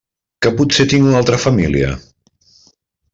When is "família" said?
1.43-1.91